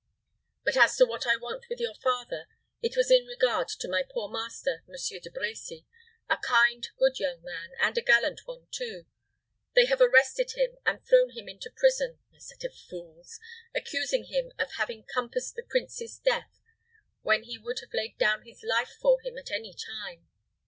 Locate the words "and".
7.79-7.95, 10.87-11.05